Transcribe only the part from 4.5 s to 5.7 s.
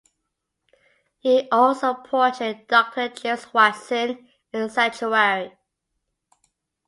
in "Sanctuary".